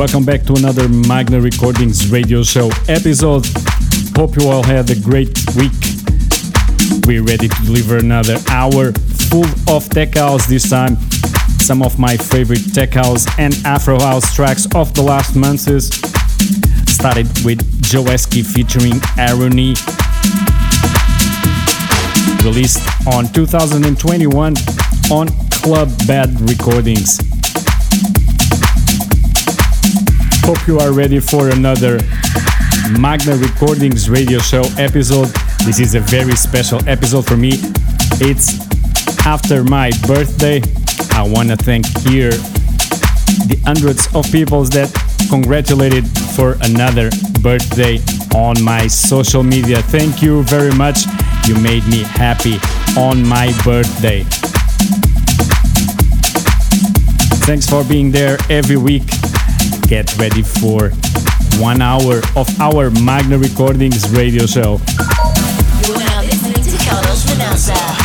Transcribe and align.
Welcome 0.00 0.24
back 0.24 0.44
to 0.44 0.54
another 0.54 0.88
Magna 0.88 1.38
Recordings 1.38 2.10
radio 2.10 2.42
show 2.42 2.70
episode. 2.88 3.44
Hope 4.16 4.34
you 4.34 4.48
all 4.48 4.62
had 4.62 4.88
a 4.88 4.98
great 4.98 5.28
week. 5.54 5.76
We're 7.04 7.22
ready 7.22 7.48
to 7.48 7.62
deliver 7.66 7.98
another 7.98 8.38
hour 8.48 8.92
full 9.28 9.44
of 9.68 9.90
tech 9.90 10.14
house 10.14 10.46
this 10.46 10.70
time. 10.70 10.96
Some 11.58 11.82
of 11.82 11.98
my 11.98 12.16
favorite 12.16 12.72
tech 12.72 12.94
house 12.94 13.26
and 13.38 13.52
Afro 13.66 14.00
house 14.00 14.34
tracks 14.34 14.66
of 14.74 14.94
the 14.94 15.02
last 15.02 15.36
months 15.36 15.64
started 16.90 17.26
with 17.44 17.60
Joeski 17.82 18.42
featuring 18.42 18.94
Arony, 19.20 19.76
released 22.42 22.80
on 23.06 23.30
2021 23.34 24.54
on 25.12 25.28
Club 25.50 25.90
Bad 26.06 26.40
Recordings. 26.48 27.29
Hope 30.50 30.66
you 30.66 30.80
are 30.80 30.92
ready 30.92 31.20
for 31.20 31.50
another 31.50 32.00
Magna 32.98 33.36
Recordings 33.36 34.10
radio 34.10 34.40
show 34.40 34.64
episode. 34.78 35.28
This 35.64 35.78
is 35.78 35.94
a 35.94 36.00
very 36.00 36.34
special 36.34 36.80
episode 36.88 37.24
for 37.24 37.36
me. 37.36 37.50
It's 38.18 38.58
after 39.24 39.62
my 39.62 39.92
birthday. 40.08 40.60
I 41.12 41.22
want 41.22 41.50
to 41.50 41.56
thank 41.56 41.86
here 41.98 42.32
the 42.32 43.60
hundreds 43.64 44.12
of 44.12 44.24
people 44.32 44.64
that 44.64 44.90
congratulated 45.30 46.04
for 46.34 46.56
another 46.62 47.10
birthday 47.42 48.00
on 48.34 48.60
my 48.60 48.88
social 48.88 49.44
media. 49.44 49.80
Thank 49.82 50.20
you 50.20 50.42
very 50.42 50.74
much. 50.74 51.04
You 51.46 51.54
made 51.60 51.86
me 51.86 52.02
happy 52.02 52.58
on 52.98 53.24
my 53.24 53.56
birthday. 53.62 54.24
Thanks 57.46 57.70
for 57.70 57.84
being 57.84 58.10
there 58.10 58.36
every 58.50 58.76
week 58.76 59.19
get 59.90 60.16
ready 60.18 60.40
for 60.40 60.90
one 61.58 61.82
hour 61.82 62.22
of 62.36 62.48
our 62.60 62.90
Magna 63.02 63.36
Recordings 63.36 64.08
radio 64.10 64.46
show. 64.46 64.80
You 65.84 65.94
are 65.94 65.98
now 65.98 66.20
listening 66.22 66.62
to 66.62 66.84
Carlos. 66.88 67.99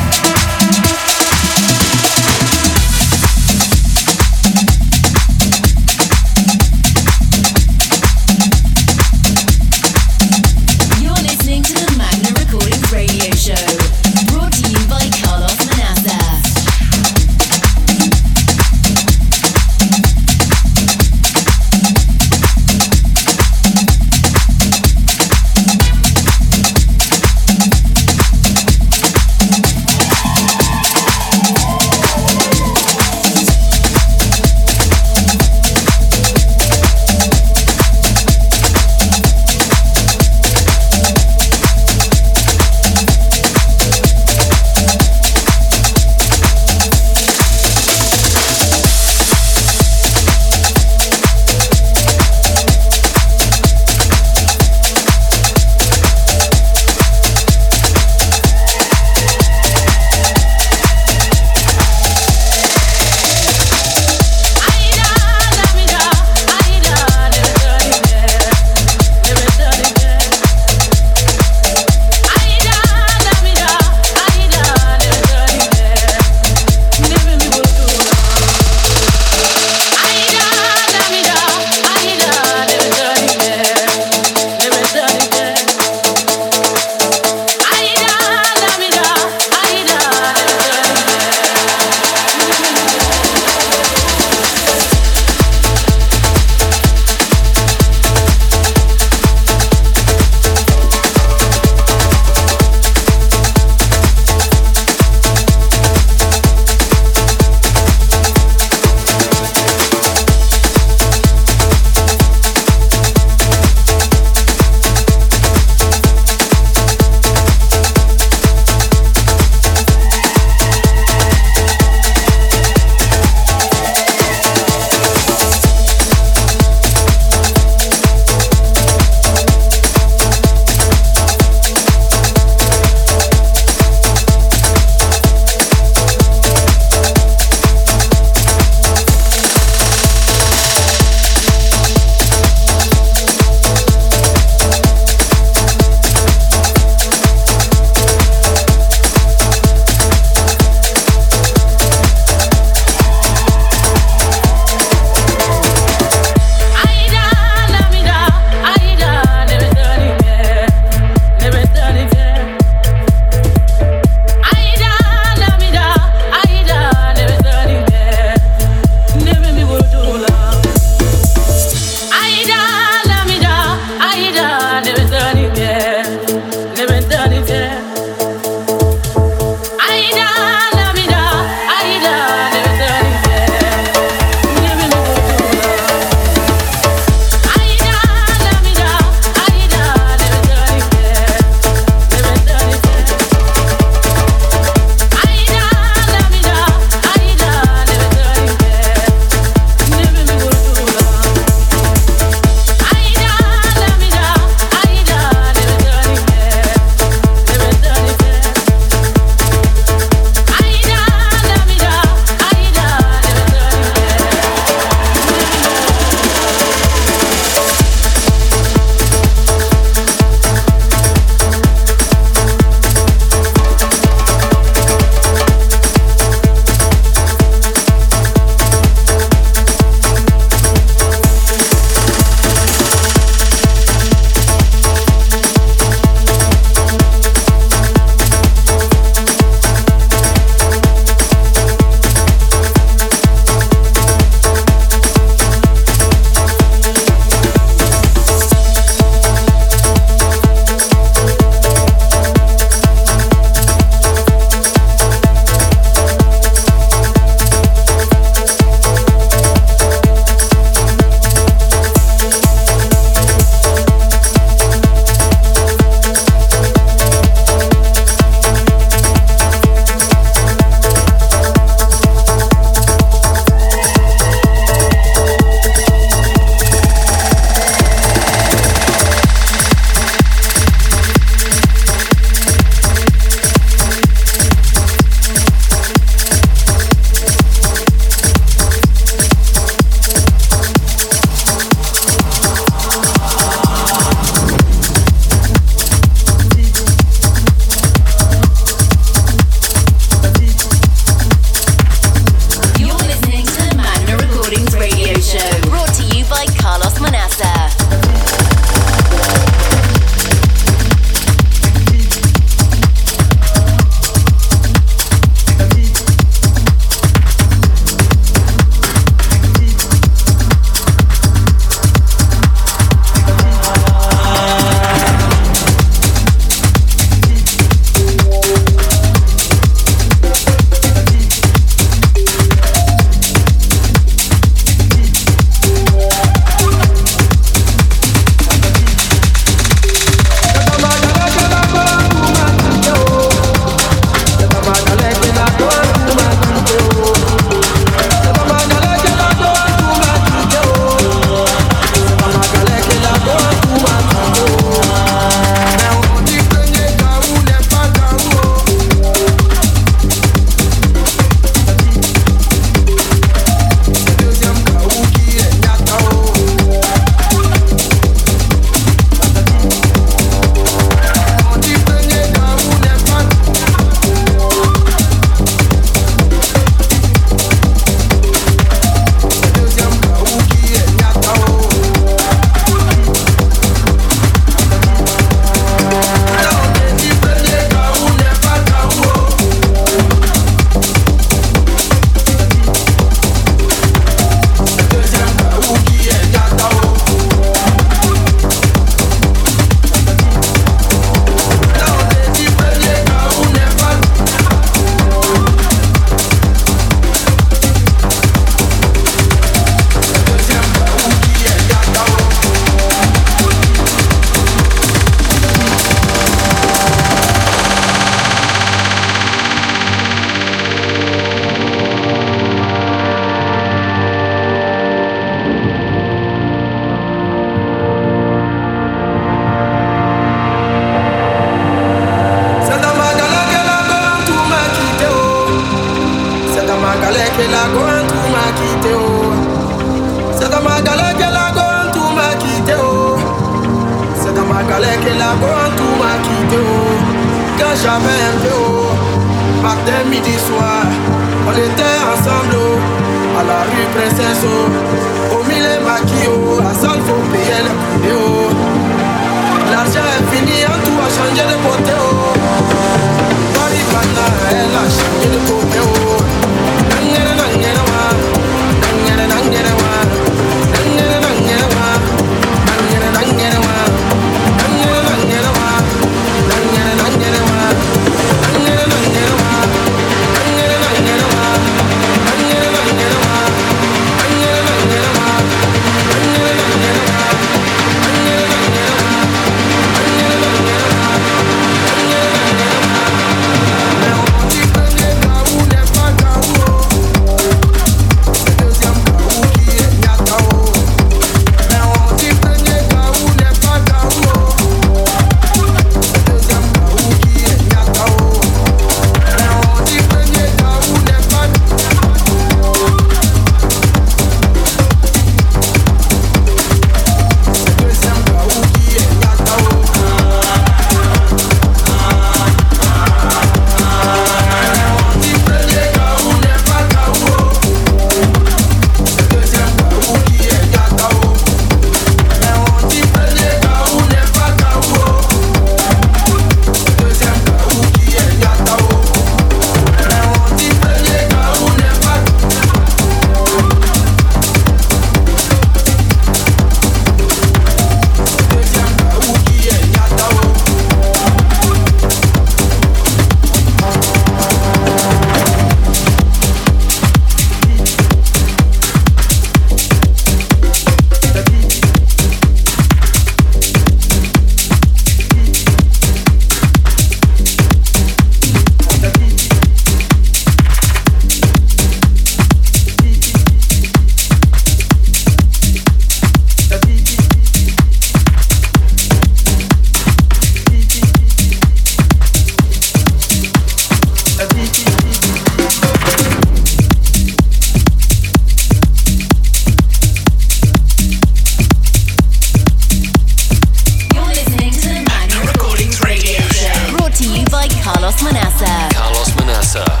Carlos 598.11 598.23
Manaça. 598.23 598.65
Carlos 598.93 599.33
Manaça. 599.35 600.00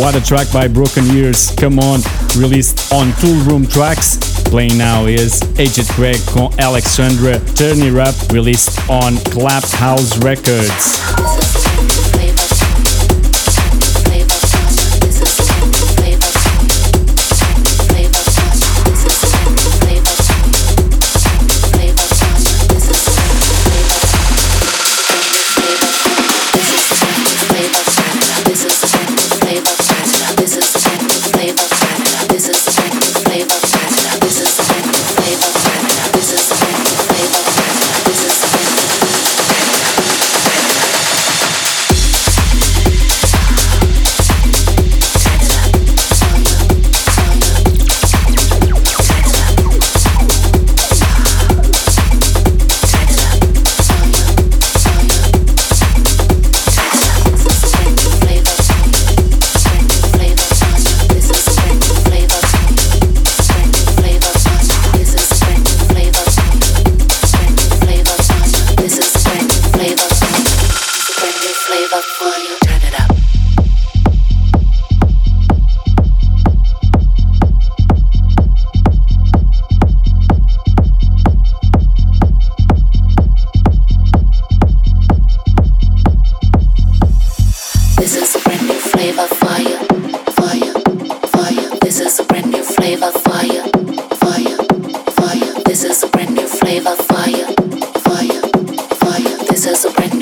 What 0.00 0.14
a 0.14 0.20
track 0.22 0.50
by 0.50 0.66
Broken 0.66 1.04
Ears, 1.14 1.54
come 1.56 1.78
on, 1.78 2.00
released 2.34 2.90
on 2.90 3.08
Toolroom 3.20 3.66
Trax. 3.66 4.18
Playing 4.46 4.78
now 4.78 5.04
is 5.04 5.42
Agent 5.58 5.88
Craig 5.90 6.16
con 6.26 6.58
Alexandra 6.58 7.38
Turn 7.54 7.82
It 7.82 7.94
Up, 7.94 8.14
released 8.32 8.80
on 8.88 9.18
Clap 9.18 9.62
House 9.64 10.16
Records. 10.24 11.49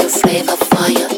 flavor 0.09 0.57
for 0.57 0.91
you. 0.91 1.18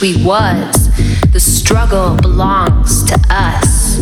We 0.00 0.24
was. 0.24 0.88
The 1.32 1.40
struggle 1.40 2.16
belongs 2.16 3.04
to 3.04 3.18
us. 3.28 3.98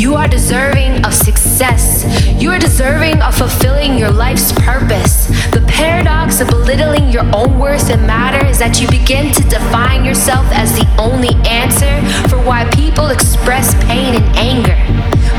You 0.00 0.14
are 0.14 0.28
deserving 0.28 1.04
of 1.04 1.12
success. 1.12 2.04
You 2.40 2.50
are 2.50 2.58
deserving 2.58 3.20
of 3.20 3.34
fulfilling 3.34 3.98
your 3.98 4.10
life's 4.10 4.52
purpose. 4.52 5.26
The 5.50 5.64
paradox 5.66 6.40
of 6.40 6.48
belittling 6.48 7.10
your 7.10 7.24
own 7.34 7.58
worth 7.58 7.90
and 7.90 8.06
matter 8.06 8.46
is 8.46 8.58
that 8.58 8.80
you 8.80 8.88
begin 8.88 9.32
to 9.32 9.42
define 9.48 10.04
yourself 10.04 10.46
as 10.52 10.72
the 10.72 10.86
only 11.00 11.34
answer 11.48 12.00
for 12.28 12.36
why 12.42 12.68
people 12.70 13.08
express 13.08 13.74
pain 13.86 14.14
and 14.14 14.36
anger. 14.36 14.76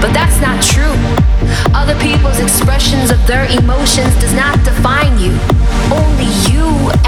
But 0.01 0.13
that's 0.13 0.41
not 0.41 0.61
true. 0.61 0.95
Other 1.73 1.97
people's 1.99 2.39
expressions 2.39 3.11
of 3.11 3.25
their 3.27 3.45
emotions 3.45 4.13
does 4.19 4.33
not 4.33 4.63
define 4.65 5.19
you. 5.19 5.31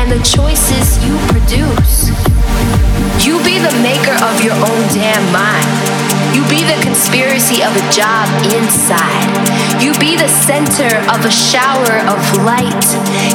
And 0.06 0.22
the 0.22 0.24
choices 0.24 1.03
you 1.03 1.18
produce. 1.34 2.14
You 3.26 3.41
be 3.41 3.58
the 3.58 3.74
maker 3.82 4.14
of 4.22 4.43
your 4.45 4.53
own 4.53 4.82
damn 4.93 5.26
mind. 5.34 5.66
You 6.36 6.45
be 6.45 6.62
the 6.62 6.78
conspiracy 6.84 7.64
of 7.64 7.74
a 7.74 7.82
job 7.89 8.30
inside. 8.53 9.34
You 9.82 9.97
be 9.97 10.16
the 10.16 10.28
center 10.28 10.93
of 11.10 11.26
a 11.26 11.32
shower 11.32 12.06
of 12.06 12.22
light. 12.45 12.86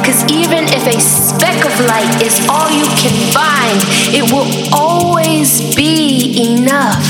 Cause 0.07 0.23
even 0.31 0.63
if 0.71 0.87
a 0.87 0.97
speck 1.01 1.59
of 1.65 1.77
light 1.91 2.23
is 2.23 2.39
all 2.47 2.71
you 2.71 2.87
can 2.95 3.11
find, 3.35 3.75
it 4.15 4.31
will 4.31 4.47
always 4.73 5.75
be 5.75 6.55
enough. 6.55 7.03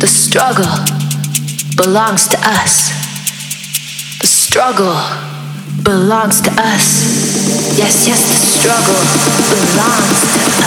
The 0.00 0.08
struggle 0.08 0.74
belongs 1.76 2.26
to 2.26 2.38
us 2.42 2.90
The 4.20 4.26
struggle 4.26 4.98
belongs 5.84 6.40
to 6.40 6.50
us. 6.58 7.29
Yes, 7.80 8.06
yes, 8.06 8.20
the 8.28 8.34
struggle 8.36 9.00
belongs 9.48 10.59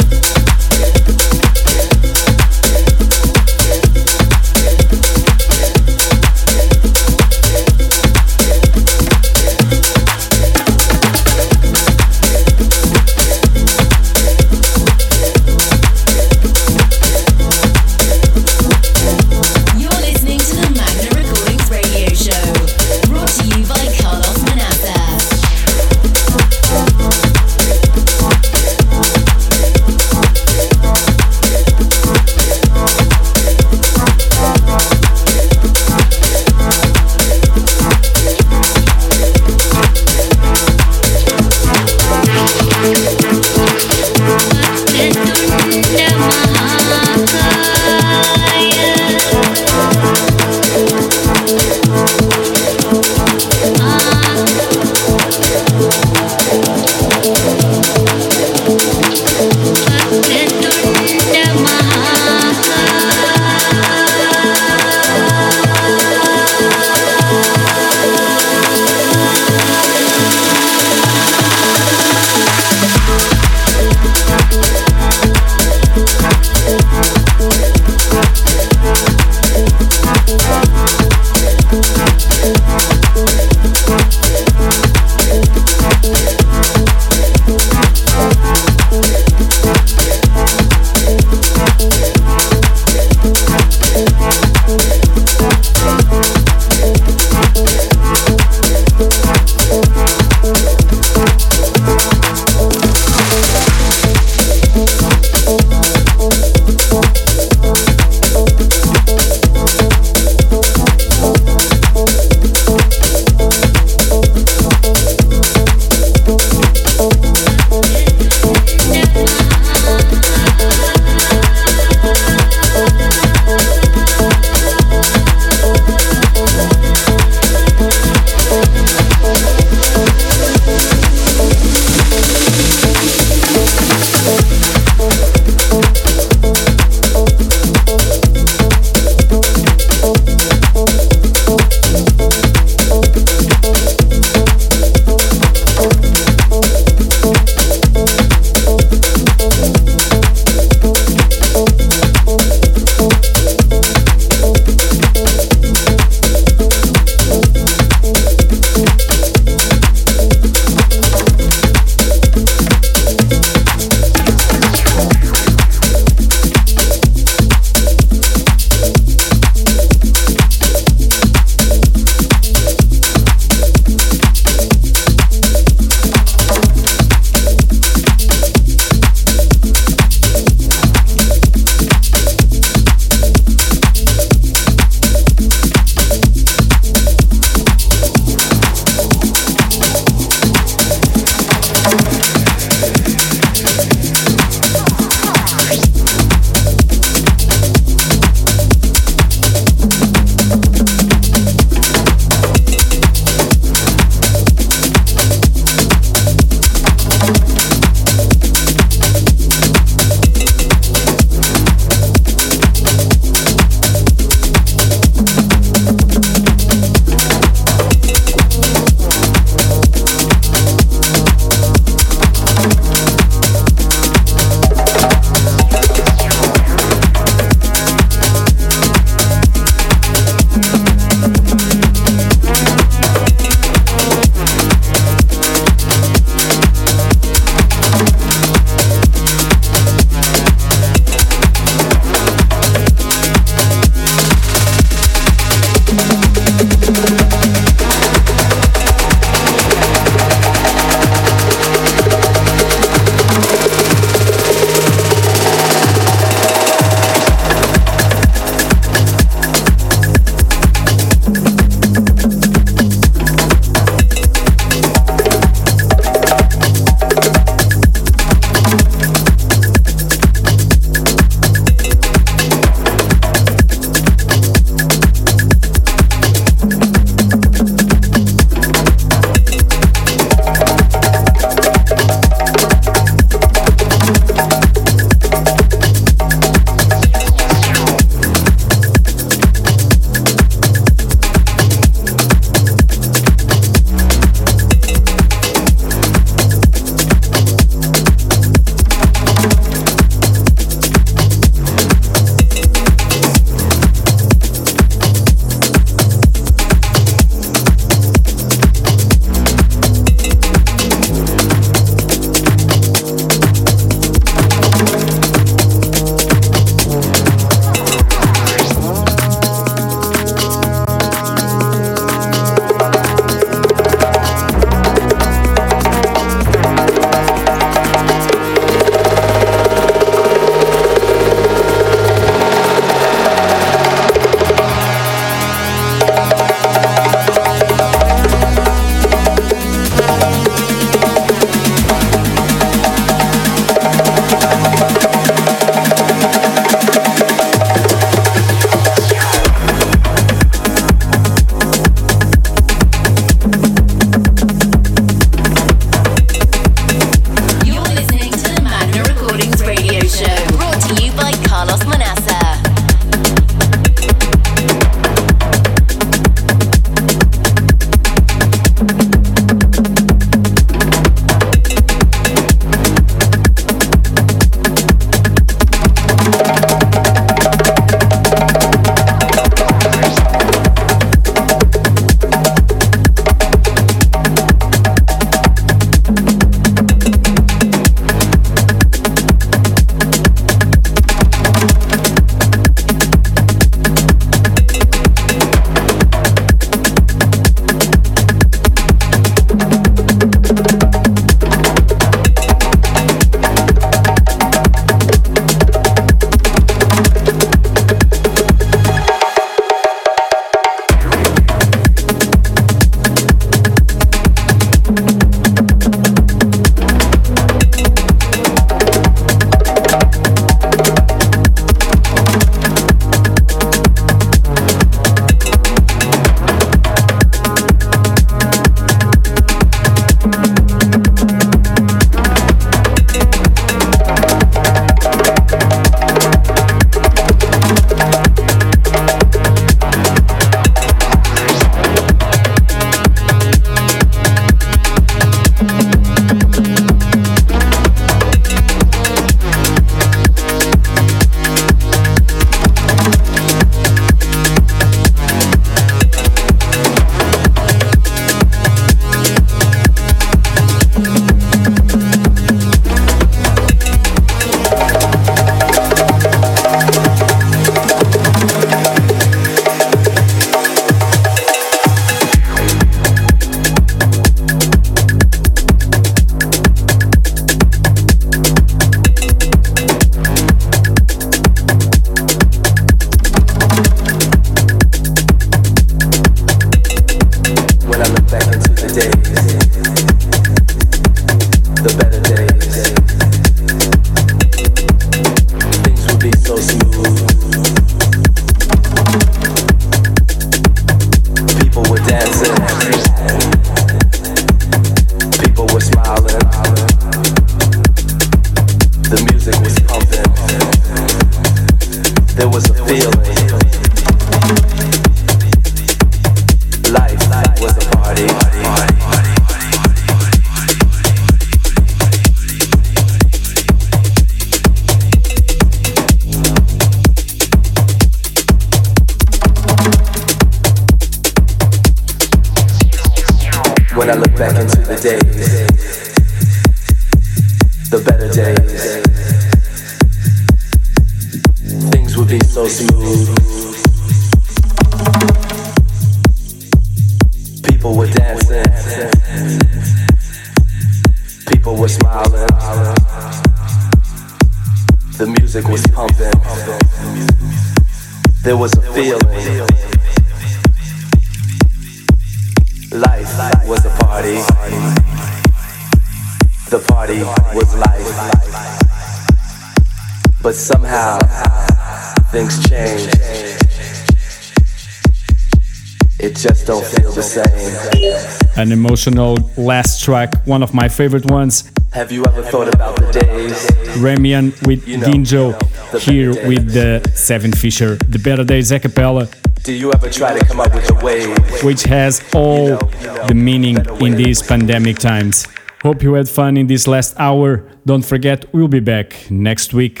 An 578.58 578.72
emotional 578.72 579.38
last 579.56 580.02
track, 580.02 580.34
one 580.44 580.64
of 580.64 580.74
my 580.74 580.88
favorite 580.88 581.30
ones. 581.30 581.70
Have 581.92 582.10
you 582.10 582.24
ever 582.26 582.42
thought 582.42 582.66
about 582.74 582.96
the 582.96 583.12
days? 583.12 583.70
Remian 584.02 584.50
with 584.66 584.86
you 584.88 584.98
know, 584.98 585.06
Dinjo 585.06 586.00
here 586.00 586.30
with 586.44 586.72
the 586.72 587.08
Seven 587.14 587.52
Fisher, 587.52 587.94
the 588.08 588.18
Better 588.18 588.42
Days 588.42 588.72
a 588.72 588.80
cappella. 588.80 589.28
Do 589.62 589.72
you 589.72 589.92
ever 589.92 590.10
try 590.10 590.36
to 590.36 590.44
come 590.44 590.58
up 590.58 590.74
with 590.74 590.90
a 590.90 591.04
way? 591.04 591.32
Which 591.62 591.84
has 591.84 592.20
all 592.34 592.64
you 592.64 592.70
know, 592.70 592.90
you 593.00 593.06
know, 593.06 593.26
the 593.28 593.34
meaning 593.34 593.76
in 594.00 594.16
these 594.16 594.42
pandemic 594.42 594.98
times. 594.98 595.46
Hope 595.84 596.02
you 596.02 596.14
had 596.14 596.28
fun 596.28 596.56
in 596.56 596.66
this 596.66 596.88
last 596.88 597.14
hour. 597.16 597.64
Don't 597.86 598.04
forget, 598.04 598.52
we'll 598.52 598.66
be 598.66 598.80
back 598.80 599.30
next 599.30 599.72
week. 599.72 600.00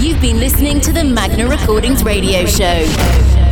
You've 0.00 0.20
been 0.20 0.40
listening 0.40 0.80
to 0.80 0.92
the 0.92 1.04
Magna 1.04 1.48
Recordings 1.48 2.02
radio 2.02 2.44
show. 2.46 3.51